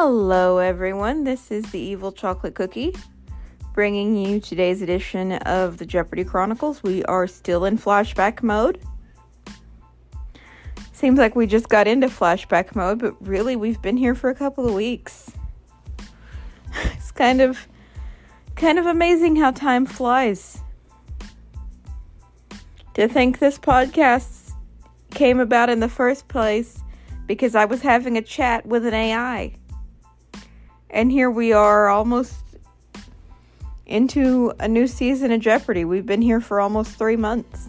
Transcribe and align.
Hello, 0.00 0.58
everyone. 0.58 1.24
This 1.24 1.50
is 1.50 1.72
the 1.72 1.80
Evil 1.80 2.12
Chocolate 2.12 2.54
Cookie 2.54 2.94
bringing 3.74 4.14
you 4.14 4.38
today's 4.38 4.80
edition 4.80 5.32
of 5.32 5.78
the 5.78 5.84
Jeopardy 5.84 6.22
Chronicles. 6.22 6.84
We 6.84 7.02
are 7.06 7.26
still 7.26 7.64
in 7.64 7.76
flashback 7.76 8.40
mode. 8.40 8.80
Seems 10.92 11.18
like 11.18 11.34
we 11.34 11.48
just 11.48 11.68
got 11.68 11.88
into 11.88 12.06
flashback 12.06 12.76
mode, 12.76 13.00
but 13.00 13.16
really 13.26 13.56
we've 13.56 13.82
been 13.82 13.96
here 13.96 14.14
for 14.14 14.30
a 14.30 14.36
couple 14.36 14.68
of 14.68 14.72
weeks. 14.72 15.32
It's 16.94 17.10
kind 17.10 17.40
of 17.40 17.66
kind 18.54 18.78
of 18.78 18.86
amazing 18.86 19.34
how 19.34 19.50
time 19.50 19.84
flies. 19.84 20.60
To 22.94 23.08
think 23.08 23.40
this 23.40 23.58
podcast 23.58 24.52
came 25.10 25.40
about 25.40 25.70
in 25.70 25.80
the 25.80 25.88
first 25.88 26.28
place 26.28 26.78
because 27.26 27.56
I 27.56 27.64
was 27.64 27.82
having 27.82 28.16
a 28.16 28.22
chat 28.22 28.64
with 28.64 28.86
an 28.86 28.94
AI. 28.94 29.54
And 30.90 31.12
here 31.12 31.30
we 31.30 31.52
are 31.52 31.88
almost 31.88 32.34
into 33.86 34.52
a 34.58 34.68
new 34.68 34.86
season 34.86 35.32
of 35.32 35.40
Jeopardy. 35.40 35.84
We've 35.84 36.06
been 36.06 36.22
here 36.22 36.40
for 36.40 36.60
almost 36.60 36.96
three 36.96 37.16
months. 37.16 37.68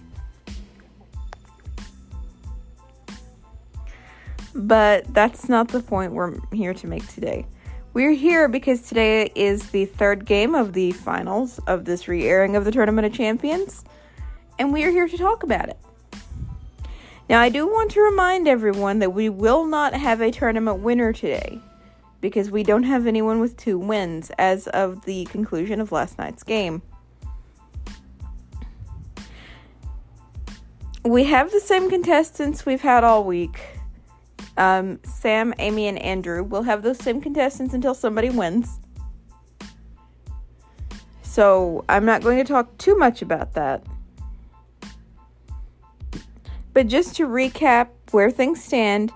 But 4.55 5.13
that's 5.13 5.47
not 5.47 5.69
the 5.69 5.81
point 5.81 6.13
we're 6.13 6.37
here 6.51 6.73
to 6.73 6.87
make 6.87 7.07
today. 7.07 7.45
We're 7.93 8.13
here 8.13 8.47
because 8.47 8.81
today 8.81 9.31
is 9.35 9.69
the 9.71 9.85
third 9.85 10.25
game 10.25 10.55
of 10.55 10.73
the 10.73 10.91
finals 10.91 11.59
of 11.67 11.85
this 11.85 12.07
re 12.07 12.25
airing 12.25 12.55
of 12.55 12.65
the 12.65 12.71
Tournament 12.71 13.05
of 13.05 13.13
Champions, 13.13 13.83
and 14.57 14.71
we 14.71 14.83
are 14.83 14.91
here 14.91 15.07
to 15.07 15.17
talk 15.17 15.43
about 15.43 15.69
it. 15.69 15.77
Now, 17.29 17.39
I 17.41 17.49
do 17.49 17.67
want 17.67 17.91
to 17.91 18.01
remind 18.01 18.47
everyone 18.47 18.99
that 18.99 19.13
we 19.13 19.29
will 19.29 19.65
not 19.65 19.93
have 19.93 20.21
a 20.21 20.31
tournament 20.31 20.79
winner 20.79 21.13
today 21.13 21.61
because 22.21 22.51
we 22.51 22.63
don't 22.63 22.83
have 22.83 23.07
anyone 23.07 23.39
with 23.39 23.55
two 23.57 23.77
wins 23.77 24.31
as 24.37 24.67
of 24.67 25.05
the 25.05 25.25
conclusion 25.25 25.79
of 25.79 25.91
last 25.91 26.17
night's 26.17 26.43
game. 26.43 26.81
We 31.05 31.23
have 31.25 31.51
the 31.51 31.61
same 31.61 31.89
contestants 31.89 32.65
we've 32.65 32.81
had 32.81 33.03
all 33.03 33.23
week. 33.23 33.59
Um, 34.57 34.99
Sam, 35.03 35.53
Amy, 35.57 35.87
and 35.87 35.97
Andrew 35.99 36.43
will 36.43 36.63
have 36.63 36.83
those 36.83 36.97
same 36.97 37.21
contestants 37.21 37.73
until 37.73 37.95
somebody 37.95 38.29
wins. 38.29 38.79
So 41.21 41.85
I'm 41.87 42.03
not 42.03 42.21
going 42.21 42.37
to 42.37 42.43
talk 42.43 42.77
too 42.77 42.97
much 42.97 43.21
about 43.21 43.53
that. 43.53 43.85
But 46.73 46.87
just 46.87 47.15
to 47.15 47.27
recap 47.27 47.89
where 48.11 48.29
things 48.29 48.61
stand, 48.63 49.13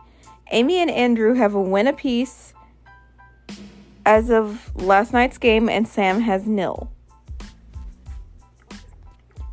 Amy 0.51 0.77
and 0.77 0.89
Andrew 0.89 1.33
have 1.33 1.53
a 1.53 1.61
win 1.61 1.87
apiece 1.87 2.52
as 4.05 4.29
of 4.29 4.75
last 4.75 5.13
night's 5.13 5.37
game, 5.37 5.69
and 5.69 5.87
Sam 5.87 6.19
has 6.21 6.45
nil. 6.45 6.91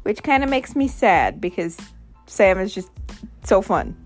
Which 0.02 0.22
kind 0.22 0.42
of 0.42 0.50
makes 0.50 0.74
me 0.74 0.88
sad 0.88 1.40
because 1.40 1.78
Sam 2.26 2.58
is 2.58 2.74
just 2.74 2.90
so 3.44 3.62
fun. 3.62 3.96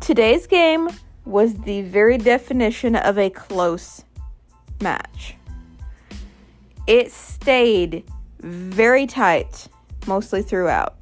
Today's 0.00 0.46
game 0.46 0.88
was 1.24 1.54
the 1.54 1.82
very 1.82 2.16
definition 2.16 2.96
of 2.96 3.18
a 3.18 3.28
close 3.28 4.04
match. 4.80 5.36
It 6.86 7.12
stayed 7.12 8.04
very 8.40 9.06
tight 9.06 9.68
mostly 10.06 10.42
throughout. 10.42 10.97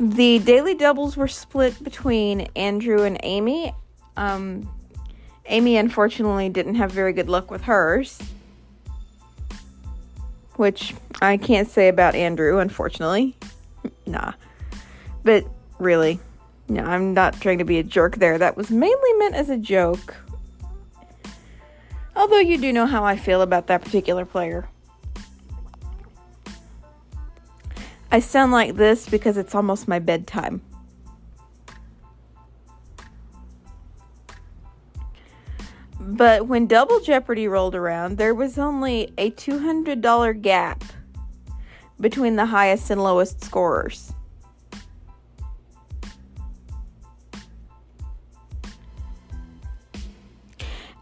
The 0.00 0.38
daily 0.38 0.74
doubles 0.74 1.14
were 1.14 1.28
split 1.28 1.84
between 1.84 2.48
Andrew 2.56 3.02
and 3.02 3.18
Amy. 3.22 3.74
Um, 4.16 4.66
Amy 5.44 5.76
unfortunately 5.76 6.48
didn't 6.48 6.76
have 6.76 6.90
very 6.90 7.12
good 7.12 7.28
luck 7.28 7.50
with 7.50 7.60
hers, 7.60 8.18
which 10.54 10.94
I 11.20 11.36
can't 11.36 11.68
say 11.68 11.88
about 11.88 12.14
Andrew, 12.14 12.60
unfortunately. 12.60 13.36
nah. 14.06 14.32
But 15.22 15.44
really, 15.78 16.18
no, 16.70 16.82
I'm 16.82 17.12
not 17.12 17.38
trying 17.38 17.58
to 17.58 17.64
be 17.64 17.78
a 17.78 17.82
jerk 17.82 18.16
there. 18.16 18.38
That 18.38 18.56
was 18.56 18.70
mainly 18.70 19.12
meant 19.18 19.34
as 19.34 19.50
a 19.50 19.58
joke. 19.58 20.16
Although 22.16 22.38
you 22.38 22.56
do 22.56 22.72
know 22.72 22.86
how 22.86 23.04
I 23.04 23.16
feel 23.16 23.42
about 23.42 23.66
that 23.66 23.82
particular 23.82 24.24
player. 24.24 24.66
I 28.12 28.18
sound 28.20 28.50
like 28.50 28.74
this 28.74 29.08
because 29.08 29.36
it's 29.36 29.54
almost 29.54 29.86
my 29.86 30.00
bedtime. 30.00 30.62
But 36.00 36.48
when 36.48 36.66
Double 36.66 36.98
Jeopardy 37.00 37.46
rolled 37.46 37.76
around, 37.76 38.18
there 38.18 38.34
was 38.34 38.58
only 38.58 39.12
a 39.16 39.30
$200 39.30 40.42
gap 40.42 40.82
between 42.00 42.34
the 42.36 42.46
highest 42.46 42.90
and 42.90 43.02
lowest 43.02 43.44
scorers. 43.44 44.12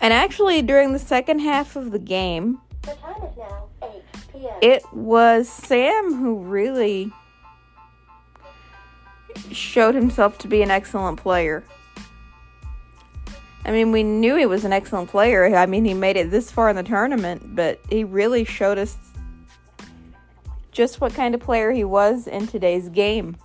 And 0.00 0.12
actually, 0.12 0.62
during 0.62 0.92
the 0.92 0.98
second 0.98 1.40
half 1.40 1.74
of 1.74 1.90
the 1.90 1.98
game, 1.98 2.60
it 4.62 4.82
was 4.92 5.48
Sam 5.48 6.14
who 6.14 6.38
really 6.38 7.12
showed 9.50 9.94
himself 9.94 10.38
to 10.38 10.48
be 10.48 10.62
an 10.62 10.70
excellent 10.70 11.20
player. 11.20 11.64
I 13.64 13.70
mean, 13.70 13.92
we 13.92 14.02
knew 14.02 14.36
he 14.36 14.46
was 14.46 14.64
an 14.64 14.72
excellent 14.72 15.10
player. 15.10 15.54
I 15.54 15.66
mean, 15.66 15.84
he 15.84 15.94
made 15.94 16.16
it 16.16 16.30
this 16.30 16.50
far 16.50 16.70
in 16.70 16.76
the 16.76 16.82
tournament, 16.82 17.54
but 17.54 17.80
he 17.90 18.04
really 18.04 18.44
showed 18.44 18.78
us 18.78 18.96
just 20.72 21.00
what 21.00 21.12
kind 21.12 21.34
of 21.34 21.40
player 21.40 21.70
he 21.72 21.84
was 21.84 22.26
in 22.26 22.46
today's 22.46 22.88
game. 22.88 23.36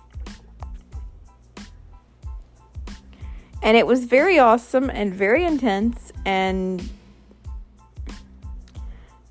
And 3.62 3.76
it 3.76 3.86
was 3.86 4.04
very 4.04 4.38
awesome 4.38 4.90
and 4.90 5.12
very 5.14 5.44
intense, 5.44 6.12
and 6.24 6.86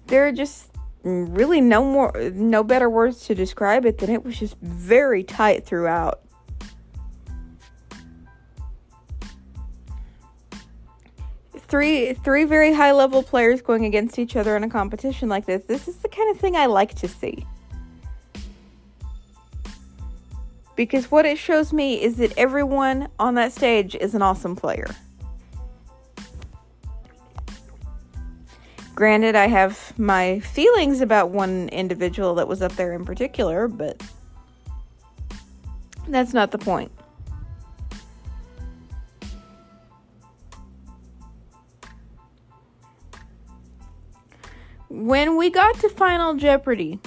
there 0.08 0.28
are 0.28 0.32
just 0.32 0.73
really 1.04 1.60
no 1.60 1.84
more 1.84 2.14
no 2.34 2.64
better 2.64 2.90
words 2.90 3.26
to 3.26 3.36
describe 3.36 3.86
it 3.86 3.98
than 3.98 4.10
it 4.10 4.24
was 4.24 4.40
just 4.40 4.58
very 4.62 5.24
tight 5.24 5.66
throughout. 5.66 6.22
Three 11.58 12.14
three 12.14 12.46
very 12.46 12.74
high 12.74 12.92
level 12.92 13.24
players 13.24 13.62
going 13.62 13.86
against 13.86 14.18
each 14.20 14.36
other 14.36 14.56
in 14.56 14.64
a 14.64 14.70
competition 14.70 15.28
like 15.28 15.46
this. 15.46 15.64
This 15.64 15.88
is 15.88 15.98
the 15.98 16.10
kind 16.10 16.34
of 16.34 16.40
thing 16.40 16.56
I 16.56 16.68
like 16.68 16.94
to 16.96 17.08
see. 17.08 17.46
Because 20.76 21.12
what 21.12 21.26
it 21.26 21.38
shows 21.38 21.72
me 21.72 22.02
is 22.02 22.16
that 22.18 22.36
everyone 22.38 23.08
on 23.20 23.36
that 23.36 23.52
stage 23.52 23.96
is 23.96 24.16
an 24.16 24.22
awesome 24.22 24.56
player. 24.56 24.88
Granted, 28.96 29.36
I 29.36 29.48
have 29.48 29.98
my 29.98 30.40
feelings 30.42 31.02
about 31.02 31.32
one 31.32 31.68
individual 31.70 32.36
that 32.36 32.48
was 32.48 32.62
up 32.62 32.74
there 32.74 32.94
in 32.94 33.06
particular, 33.06 33.68
but 33.68 34.02
that's 36.08 36.34
not 36.34 36.52
the 36.52 36.60
point. 36.60 36.92
When 44.90 45.38
we 45.38 45.50
got 45.50 45.80
to 45.80 45.90
Final 45.90 46.36
Jeopardy, 46.36 47.00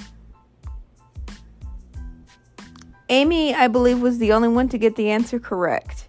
Amy, 3.08 3.54
I 3.54 3.68
believe, 3.68 4.00
was 4.00 4.18
the 4.18 4.32
only 4.32 4.48
one 4.48 4.68
to 4.70 4.78
get 4.78 4.96
the 4.96 5.10
answer 5.10 5.38
correct. 5.38 6.08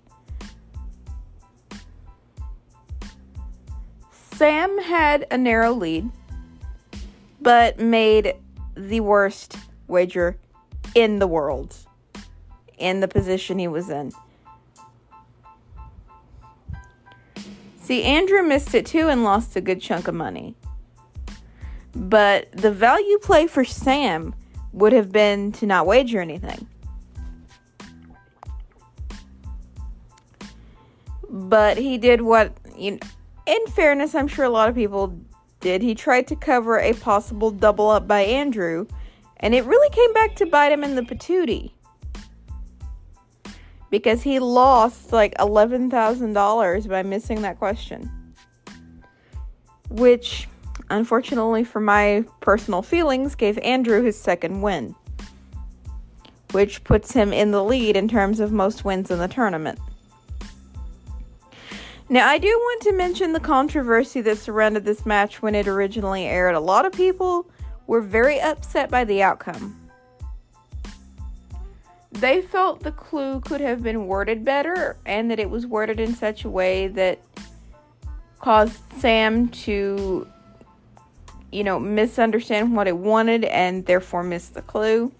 Sam 4.37 4.77
had 4.77 5.25
a 5.31 5.37
narrow 5.37 5.71
lead, 5.73 6.11
but 7.41 7.79
made 7.79 8.35
the 8.75 8.99
worst 8.99 9.57
wager 9.87 10.37
in 10.93 11.17
the 11.17 11.25
world 11.25 11.75
in 12.77 12.99
the 12.99 13.07
position 13.07 13.57
he 13.57 13.67
was 13.67 13.89
in. 13.89 14.11
See, 17.81 18.03
Andrew 18.03 18.43
missed 18.43 18.75
it 18.75 18.85
too 18.85 19.07
and 19.07 19.23
lost 19.23 19.55
a 19.55 19.61
good 19.61 19.81
chunk 19.81 20.07
of 20.07 20.13
money. 20.13 20.55
But 21.95 22.51
the 22.51 22.71
value 22.71 23.17
play 23.17 23.47
for 23.47 23.65
Sam 23.65 24.35
would 24.71 24.93
have 24.93 25.11
been 25.11 25.51
to 25.53 25.65
not 25.65 25.87
wager 25.87 26.21
anything. 26.21 26.67
But 31.27 31.79
he 31.79 31.97
did 31.97 32.21
what, 32.21 32.55
you 32.77 32.91
know, 32.91 32.99
in 33.47 33.65
fairness, 33.67 34.13
I'm 34.13 34.27
sure 34.27 34.45
a 34.45 34.49
lot 34.49 34.69
of 34.69 34.75
people 34.75 35.19
did. 35.59 35.81
He 35.81 35.95
tried 35.95 36.27
to 36.27 36.35
cover 36.35 36.79
a 36.79 36.93
possible 36.93 37.49
double 37.49 37.89
up 37.89 38.07
by 38.07 38.21
Andrew, 38.21 38.85
and 39.37 39.55
it 39.55 39.65
really 39.65 39.89
came 39.89 40.13
back 40.13 40.35
to 40.35 40.45
bite 40.45 40.71
him 40.71 40.83
in 40.83 40.95
the 40.95 41.01
patootie. 41.01 41.71
Because 43.89 44.21
he 44.21 44.39
lost 44.39 45.13
like 45.13 45.33
$11,000 45.37 46.89
by 46.89 47.03
missing 47.03 47.41
that 47.41 47.57
question. 47.57 48.11
Which 49.89 50.47
unfortunately 50.89 51.63
for 51.63 51.79
my 51.79 52.25
personal 52.39 52.81
feelings, 52.81 53.35
gave 53.35 53.57
Andrew 53.59 54.01
his 54.01 54.19
second 54.19 54.61
win, 54.61 54.95
which 56.51 56.83
puts 56.83 57.11
him 57.11 57.33
in 57.33 57.51
the 57.51 57.63
lead 57.63 57.97
in 57.97 58.07
terms 58.07 58.39
of 58.39 58.51
most 58.51 58.85
wins 58.85 59.11
in 59.11 59.19
the 59.19 59.27
tournament. 59.27 59.79
Now, 62.09 62.27
I 62.27 62.37
do 62.37 62.47
want 62.47 62.81
to 62.83 62.93
mention 62.93 63.33
the 63.33 63.39
controversy 63.39 64.21
that 64.21 64.37
surrounded 64.37 64.85
this 64.85 65.05
match 65.05 65.41
when 65.41 65.55
it 65.55 65.67
originally 65.67 66.25
aired. 66.25 66.55
A 66.55 66.59
lot 66.59 66.85
of 66.85 66.93
people 66.93 67.49
were 67.85 68.01
very 68.01 68.39
upset 68.39 68.89
by 68.89 69.03
the 69.03 69.21
outcome. 69.21 69.77
They 72.13 72.41
felt 72.41 72.81
the 72.81 72.93
clue 72.93 73.41
could 73.41 73.61
have 73.61 73.83
been 73.83 74.07
worded 74.07 74.45
better 74.45 74.97
and 75.05 75.29
that 75.29 75.39
it 75.39 75.49
was 75.49 75.67
worded 75.67 75.99
in 75.99 76.15
such 76.15 76.45
a 76.45 76.49
way 76.49 76.87
that 76.87 77.19
caused 78.39 78.79
Sam 78.99 79.49
to 79.49 80.27
you 81.51 81.63
know, 81.63 81.79
misunderstand 81.79 82.75
what 82.75 82.87
it 82.87 82.97
wanted 82.97 83.45
and 83.45 83.85
therefore 83.85 84.23
miss 84.23 84.49
the 84.49 84.61
clue. 84.61 85.11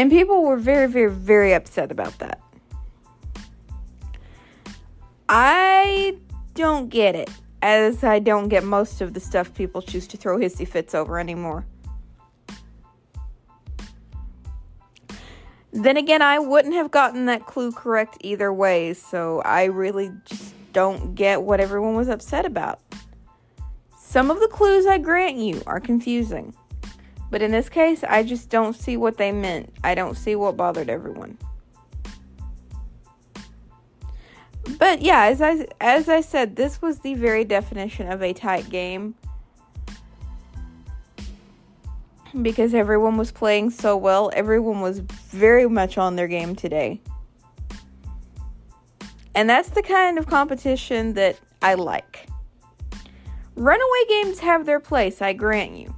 And 0.00 0.10
people 0.10 0.44
were 0.44 0.56
very, 0.56 0.86
very, 0.86 1.10
very 1.10 1.52
upset 1.52 1.92
about 1.92 2.18
that. 2.20 2.40
I 5.28 6.16
don't 6.54 6.88
get 6.88 7.14
it, 7.14 7.28
as 7.60 8.02
I 8.02 8.18
don't 8.18 8.48
get 8.48 8.64
most 8.64 9.02
of 9.02 9.12
the 9.12 9.20
stuff 9.20 9.52
people 9.52 9.82
choose 9.82 10.06
to 10.06 10.16
throw 10.16 10.38
hissy 10.38 10.66
fits 10.66 10.94
over 10.94 11.18
anymore. 11.18 11.66
Then 15.70 15.98
again, 15.98 16.22
I 16.22 16.38
wouldn't 16.38 16.72
have 16.72 16.90
gotten 16.90 17.26
that 17.26 17.44
clue 17.44 17.70
correct 17.70 18.16
either 18.22 18.54
way, 18.54 18.94
so 18.94 19.42
I 19.42 19.64
really 19.64 20.10
just 20.24 20.54
don't 20.72 21.14
get 21.14 21.42
what 21.42 21.60
everyone 21.60 21.94
was 21.94 22.08
upset 22.08 22.46
about. 22.46 22.80
Some 23.98 24.30
of 24.30 24.40
the 24.40 24.48
clues 24.48 24.86
I 24.86 24.96
grant 24.96 25.36
you 25.36 25.62
are 25.66 25.78
confusing, 25.78 26.54
but 27.30 27.42
in 27.42 27.52
this 27.52 27.68
case, 27.68 28.02
I 28.06 28.22
just 28.22 28.50
don't 28.50 28.74
see 28.74 28.96
what 28.96 29.16
they 29.16 29.32
meant. 29.32 29.72
I 29.84 29.94
don't 29.94 30.16
see 30.16 30.34
what 30.34 30.56
bothered 30.56 30.90
everyone. 30.90 31.38
But 34.78 35.00
yeah, 35.02 35.24
as 35.26 35.40
I 35.40 35.66
as 35.80 36.08
I 36.08 36.20
said, 36.20 36.56
this 36.56 36.82
was 36.82 36.98
the 36.98 37.14
very 37.14 37.44
definition 37.44 38.10
of 38.10 38.22
a 38.22 38.32
tight 38.32 38.68
game 38.68 39.14
because 42.42 42.74
everyone 42.74 43.16
was 43.16 43.32
playing 43.32 43.70
so 43.70 43.96
well. 43.96 44.30
Everyone 44.34 44.80
was 44.80 45.00
very 45.00 45.68
much 45.68 45.98
on 45.98 46.16
their 46.16 46.28
game 46.28 46.54
today. 46.54 47.00
And 49.34 49.48
that's 49.48 49.70
the 49.70 49.82
kind 49.82 50.18
of 50.18 50.26
competition 50.26 51.14
that 51.14 51.38
I 51.62 51.74
like. 51.74 52.28
Runaway 53.56 54.04
games 54.08 54.38
have 54.40 54.66
their 54.66 54.80
place, 54.80 55.22
I 55.22 55.32
grant 55.32 55.72
you. 55.76 55.94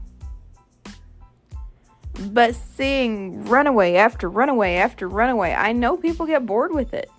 But 2.31 2.55
seeing 2.55 3.45
runaway 3.47 3.95
after 3.95 4.29
runaway 4.29 4.77
after 4.77 5.09
runaway, 5.09 5.53
I 5.53 5.73
know 5.73 5.97
people 5.97 6.27
get 6.27 6.47
bored 6.47 6.73
with 6.73 6.95
it. 6.95 7.11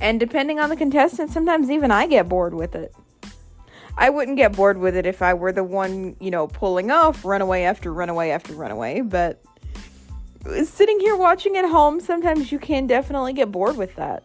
And 0.00 0.20
depending 0.20 0.58
on 0.58 0.68
the 0.68 0.76
contestant, 0.76 1.30
sometimes 1.30 1.70
even 1.70 1.90
I 1.90 2.06
get 2.06 2.28
bored 2.28 2.54
with 2.54 2.74
it. 2.74 2.94
I 3.98 4.10
wouldn't 4.10 4.36
get 4.36 4.54
bored 4.54 4.78
with 4.78 4.94
it 4.94 5.06
if 5.06 5.22
I 5.22 5.34
were 5.34 5.52
the 5.52 5.64
one, 5.64 6.16
you 6.20 6.30
know, 6.30 6.46
pulling 6.46 6.90
off 6.90 7.24
runaway 7.24 7.62
after 7.62 7.92
runaway 7.92 8.30
after 8.30 8.52
runaway, 8.52 9.00
but 9.00 9.42
sitting 10.64 11.00
here 11.00 11.16
watching 11.16 11.56
at 11.56 11.68
home, 11.68 12.00
sometimes 12.00 12.52
you 12.52 12.58
can 12.58 12.86
definitely 12.86 13.32
get 13.32 13.50
bored 13.50 13.76
with 13.76 13.96
that. 13.96 14.22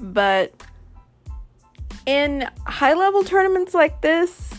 But 0.00 0.52
in 2.06 2.48
high 2.66 2.94
level 2.94 3.24
tournaments 3.24 3.74
like 3.74 4.00
this, 4.00 4.52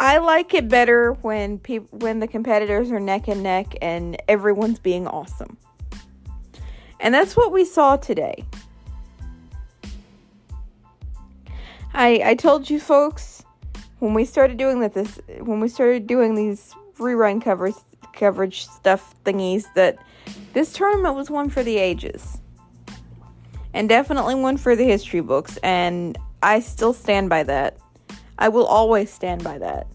I 0.00 0.18
like 0.18 0.54
it 0.54 0.68
better 0.68 1.12
when 1.22 1.58
people 1.58 1.98
when 1.98 2.20
the 2.20 2.28
competitors 2.28 2.90
are 2.90 3.00
neck 3.00 3.28
and 3.28 3.42
neck 3.42 3.74
and 3.80 4.20
everyone's 4.28 4.78
being 4.78 5.06
awesome. 5.06 5.56
And 7.00 7.14
that's 7.14 7.36
what 7.36 7.52
we 7.52 7.64
saw 7.64 7.96
today. 7.96 8.44
I 11.94 12.20
I 12.24 12.34
told 12.34 12.68
you 12.68 12.80
folks 12.80 13.44
when 14.00 14.14
we 14.14 14.24
started 14.24 14.58
doing 14.58 14.80
that 14.80 14.94
this 14.94 15.20
when 15.40 15.60
we 15.60 15.68
started 15.68 16.06
doing 16.06 16.34
these 16.34 16.74
rerun 16.98 17.42
covers 17.42 17.74
coverage 18.12 18.66
stuff 18.66 19.14
thingies 19.24 19.64
that 19.74 19.96
this 20.52 20.72
tournament 20.72 21.14
was 21.14 21.30
one 21.30 21.48
for 21.48 21.62
the 21.62 21.76
ages. 21.78 22.40
And 23.74 23.88
definitely 23.88 24.36
one 24.36 24.56
for 24.56 24.76
the 24.76 24.84
history 24.84 25.20
books 25.20 25.58
and 25.58 26.16
I 26.42 26.60
still 26.60 26.92
stand 26.92 27.28
by 27.28 27.42
that. 27.42 27.76
I 28.38 28.48
will 28.48 28.66
always 28.66 29.12
stand 29.12 29.42
by 29.42 29.58
that. 29.58 29.88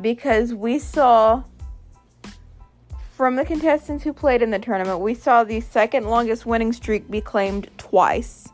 Because 0.00 0.54
we 0.54 0.78
saw 0.78 1.42
from 3.16 3.36
the 3.36 3.44
contestants 3.44 4.04
who 4.04 4.12
played 4.12 4.42
in 4.42 4.50
the 4.50 4.58
tournament, 4.58 5.00
we 5.00 5.14
saw 5.14 5.42
the 5.42 5.60
second 5.60 6.06
longest 6.06 6.46
winning 6.46 6.72
streak 6.72 7.10
be 7.10 7.20
claimed 7.20 7.68
twice. 7.78 8.48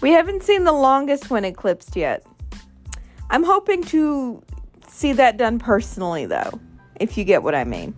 We 0.00 0.10
haven't 0.10 0.42
seen 0.42 0.64
the 0.64 0.72
longest 0.72 1.30
one 1.30 1.44
eclipsed 1.44 1.94
yet. 1.94 2.26
I'm 3.30 3.44
hoping 3.44 3.84
to 3.84 4.42
see 4.88 5.12
that 5.12 5.36
done 5.36 5.58
personally, 5.58 6.26
though, 6.26 6.58
if 6.98 7.16
you 7.16 7.24
get 7.24 7.42
what 7.42 7.54
I 7.54 7.64
mean. 7.64 7.94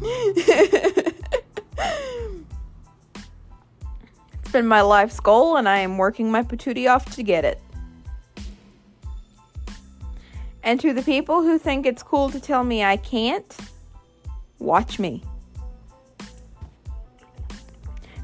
It's 4.50 4.54
been 4.54 4.66
my 4.66 4.80
life's 4.80 5.20
goal, 5.20 5.58
and 5.58 5.68
I 5.68 5.76
am 5.76 5.96
working 5.96 6.32
my 6.32 6.42
patootie 6.42 6.92
off 6.92 7.14
to 7.14 7.22
get 7.22 7.44
it. 7.44 7.62
And 10.64 10.80
to 10.80 10.92
the 10.92 11.02
people 11.02 11.42
who 11.42 11.56
think 11.56 11.86
it's 11.86 12.02
cool 12.02 12.30
to 12.30 12.40
tell 12.40 12.64
me 12.64 12.82
I 12.82 12.96
can't, 12.96 13.56
watch 14.58 14.98
me. 14.98 15.22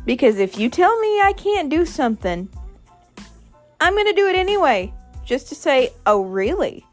Because 0.05 0.41
if 0.41 0.59
you 0.59 0.69
tell 0.69 0.99
me 0.99 1.21
I 1.21 1.33
can't 1.33 1.69
do 1.69 1.87
something, 1.87 2.49
I'm 3.81 3.95
going 3.95 4.07
to 4.07 4.13
do 4.13 4.27
it 4.27 4.35
anyway, 4.35 4.93
just 5.25 5.49
to 5.51 5.55
say, 5.55 5.91
oh, 6.07 6.23
really? 6.23 6.85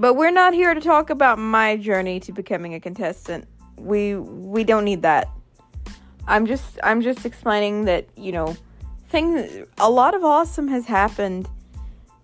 But 0.00 0.14
we're 0.14 0.30
not 0.30 0.54
here 0.54 0.72
to 0.72 0.80
talk 0.80 1.10
about 1.10 1.38
my 1.38 1.76
journey 1.76 2.20
to 2.20 2.32
becoming 2.32 2.74
a 2.74 2.80
contestant 2.80 3.46
we 3.80 4.14
we 4.14 4.64
don't 4.64 4.84
need 4.84 5.02
that. 5.02 5.28
I'm 6.26 6.46
just 6.46 6.78
I'm 6.82 7.02
just 7.02 7.24
explaining 7.24 7.86
that, 7.86 8.06
you 8.16 8.32
know, 8.32 8.56
things 9.08 9.66
a 9.78 9.90
lot 9.90 10.14
of 10.14 10.24
awesome 10.24 10.68
has 10.68 10.86
happened 10.86 11.48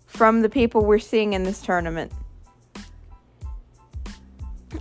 from 0.06 0.42
the 0.42 0.49
people 0.49 0.85
we're 0.85 0.99
seeing 0.99 1.33
in 1.33 1.42
this 1.42 1.61
tournament. 1.61 2.12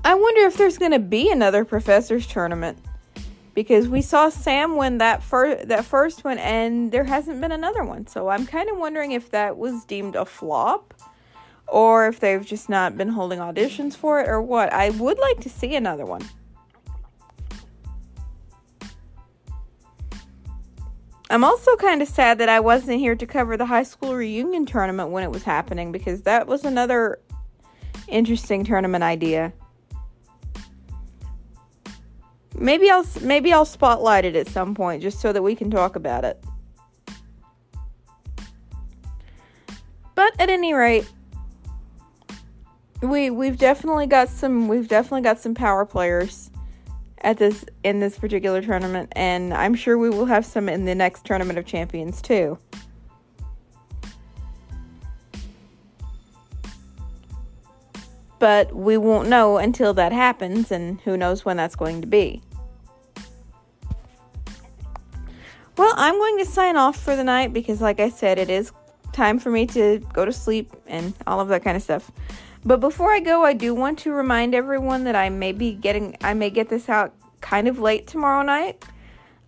I 0.04 0.14
wonder 0.14 0.42
if 0.42 0.58
there's 0.58 0.78
going 0.78 0.92
to 0.92 1.00
be 1.00 1.32
another 1.32 1.66
professors 1.66 2.28
tournament 2.28 2.78
because 3.54 3.88
we 3.88 4.02
saw 4.02 4.30
Sam 4.30 4.76
win 4.76 4.98
that 5.00 5.24
first 5.24 5.68
that 5.70 5.86
first 5.86 6.24
one 6.24 6.38
and 6.38 6.92
there 6.92 7.06
hasn't 7.06 7.42
been 7.42 7.52
another 7.52 7.84
one. 7.84 8.06
So 8.08 8.28
I'm 8.28 8.46
kind 8.46 8.70
of 8.70 8.78
wondering 8.78 9.14
if 9.14 9.32
that 9.32 9.58
was 9.58 9.86
deemed 9.86 10.16
a 10.16 10.26
flop 10.26 10.94
or 11.68 12.08
if 12.08 12.20
they've 12.20 12.46
just 12.46 12.70
not 12.70 12.98
been 12.98 13.10
holding 13.10 13.40
auditions 13.40 13.96
for 13.96 14.20
it 14.22 14.30
or 14.30 14.42
what. 14.42 14.72
I 14.72 14.92
would 14.92 15.20
like 15.20 15.40
to 15.42 15.50
see 15.50 15.76
another 15.76 16.06
one. 16.06 16.22
I'm 21.30 21.44
also 21.44 21.76
kind 21.76 22.02
of 22.02 22.08
sad 22.08 22.38
that 22.38 22.50
I 22.50 22.60
wasn't 22.60 23.00
here 23.00 23.16
to 23.16 23.26
cover 23.26 23.58
the 23.58 23.66
high 23.66 23.84
school 23.84 24.16
reunion 24.16 24.66
tournament 24.66 25.10
when 25.10 25.24
it 25.24 25.32
was 25.32 25.44
happening 25.44 25.92
because 25.92 26.22
that 26.22 26.48
was 26.48 26.64
another 26.64 27.20
interesting 28.08 28.64
tournament 28.64 29.04
idea. 29.04 29.52
Maybe 32.58 32.90
I'll 32.90 33.06
maybe 33.22 33.52
I'll 33.52 33.66
spotlight 33.66 34.24
it 34.24 34.36
at 34.36 34.48
some 34.48 34.76
point 34.76 35.02
just 35.02 35.20
so 35.20 35.34
that 35.34 35.42
we 35.42 35.56
can 35.56 35.70
talk 35.70 35.96
about 35.96 36.24
it. 36.24 36.42
But 40.14 40.40
at 40.40 40.50
any 40.50 40.74
rate, 40.74 41.10
we 43.10 43.30
we've 43.30 43.58
definitely 43.58 44.08
got 44.08 44.30
some 44.30 44.68
we've 44.68 44.88
definitely 44.88 45.22
got 45.22 45.40
some 45.40 45.54
power 45.54 45.86
players 45.86 46.50
at 47.22 47.38
this 47.38 47.66
in 47.84 48.00
this 48.00 48.18
particular 48.18 48.62
tournament 48.62 49.12
and 49.16 49.54
I'm 49.54 49.74
sure 49.76 49.98
we 49.98 50.10
will 50.10 50.26
have 50.26 50.46
some 50.46 50.70
in 50.70 50.86
the 50.86 50.96
next 50.96 51.26
tournament 51.26 51.58
of 51.58 51.66
champions 51.66 52.22
too. 52.22 52.58
But 58.38 58.76
we 58.76 58.98
won't 58.98 59.28
know 59.28 59.58
until 59.58 59.94
that 59.96 60.12
happens 60.12 60.72
and 60.72 61.02
who 61.02 61.18
knows 61.18 61.44
when 61.46 61.58
that's 61.58 61.76
going 61.76 62.02
to 62.02 62.08
be. 62.08 62.42
Well, 65.78 65.94
I'm 65.98 66.16
going 66.16 66.38
to 66.38 66.46
sign 66.46 66.78
off 66.78 67.02
for 67.02 67.16
the 67.16 67.24
night 67.24 67.54
because 67.54 67.82
like 67.82 68.00
I 68.00 68.10
said 68.10 68.38
it 68.38 68.50
is 68.50 68.72
time 69.14 69.40
for 69.40 69.50
me 69.50 69.66
to 69.68 70.00
go 70.14 70.26
to 70.26 70.32
sleep 70.32 70.76
and 70.88 71.14
all 71.26 71.40
of 71.40 71.48
that 71.48 71.64
kind 71.64 71.76
of 71.76 71.82
stuff. 71.82 72.12
But 72.66 72.80
before 72.80 73.14
I 73.14 73.20
go, 73.20 73.44
I 73.44 73.54
do 73.54 73.76
want 73.76 74.00
to 74.00 74.12
remind 74.12 74.56
everyone 74.56 75.04
that 75.04 75.16
I 75.16 75.30
may 75.30 75.52
be 75.52 75.74
getting 75.74 76.18
I 76.22 76.34
may 76.34 76.50
get 76.50 76.68
this 76.68 76.90
out 76.90 77.14
kind 77.40 77.68
of 77.68 77.78
late 77.78 78.08
tomorrow 78.08 78.42
night. 78.42 78.84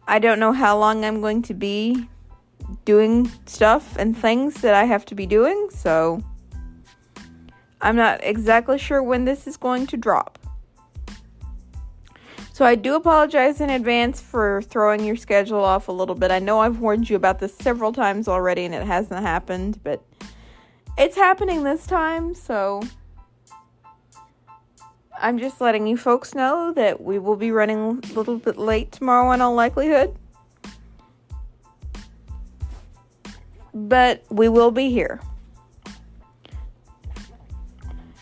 I 0.07 0.19
don't 0.19 0.39
know 0.39 0.53
how 0.53 0.77
long 0.77 1.03
I'm 1.03 1.19
going 1.19 1.41
to 1.43 1.55
be 1.55 2.07
doing 2.85 3.31
stuff 3.47 3.97
and 3.97 4.15
things 4.15 4.61
that 4.61 4.75
I 4.75 4.83
have 4.83 5.03
to 5.05 5.15
be 5.15 5.25
doing, 5.25 5.69
so 5.71 6.21
I'm 7.81 7.95
not 7.95 8.23
exactly 8.23 8.77
sure 8.77 9.01
when 9.01 9.25
this 9.25 9.47
is 9.47 9.57
going 9.57 9.87
to 9.87 9.97
drop. 9.97 10.37
So 12.53 12.65
I 12.65 12.75
do 12.75 12.95
apologize 12.95 13.61
in 13.61 13.69
advance 13.69 14.21
for 14.21 14.61
throwing 14.63 15.03
your 15.03 15.15
schedule 15.15 15.63
off 15.63 15.87
a 15.87 15.91
little 15.91 16.15
bit. 16.15 16.31
I 16.31 16.39
know 16.39 16.59
I've 16.59 16.79
warned 16.79 17.09
you 17.09 17.15
about 17.15 17.39
this 17.39 17.55
several 17.55 17.93
times 17.93 18.27
already 18.27 18.65
and 18.65 18.73
it 18.73 18.83
hasn't 18.83 19.21
happened, 19.21 19.79
but 19.83 20.03
it's 20.97 21.15
happening 21.15 21.63
this 21.63 21.85
time, 21.85 22.33
so 22.33 22.81
I'm 25.19 25.39
just 25.39 25.59
letting 25.59 25.87
you 25.87 25.97
folks 25.97 26.35
know 26.35 26.73
that 26.73 27.01
we 27.01 27.17
will 27.17 27.35
be 27.35 27.51
running 27.51 27.77
a 27.77 28.13
little 28.13 28.37
bit 28.37 28.57
late 28.57 28.91
tomorrow 28.91 29.31
in 29.31 29.41
all 29.41 29.53
likelihood. 29.55 30.15
But 33.73 34.23
we 34.29 34.49
will 34.49 34.71
be 34.71 34.89
here. 34.89 35.19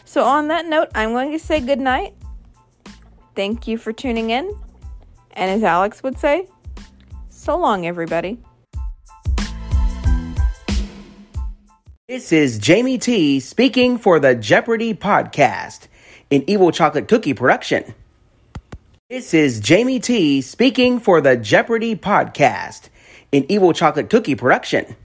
So, 0.05 0.23
on 0.23 0.47
that 0.47 0.65
note, 0.65 0.89
I'm 0.95 1.11
going 1.11 1.31
to 1.31 1.39
say 1.39 1.59
good 1.59 1.79
night. 1.79 2.13
Thank 3.35 3.67
you 3.67 3.77
for 3.77 3.91
tuning 3.91 4.29
in. 4.29 4.57
And 5.31 5.51
as 5.51 5.63
Alex 5.63 6.01
would 6.03 6.17
say, 6.17 6.47
so 7.29 7.57
long, 7.57 7.85
everybody. 7.85 8.39
This 12.07 12.31
is 12.31 12.59
Jamie 12.59 12.97
T 12.97 13.39
speaking 13.41 13.97
for 13.97 14.19
the 14.19 14.35
Jeopardy 14.35 14.93
podcast 14.93 15.87
an 16.31 16.43
Evil 16.47 16.71
Chocolate 16.71 17.07
Cookie 17.07 17.33
production. 17.33 17.93
This 19.09 19.33
is 19.33 19.59
Jamie 19.59 19.99
T 19.99 20.41
speaking 20.41 20.99
for 20.99 21.21
the 21.21 21.37
Jeopardy 21.37 21.95
podcast, 21.95 22.89
an 23.31 23.45
Evil 23.47 23.73
Chocolate 23.73 24.09
Cookie 24.09 24.35
production. 24.35 24.95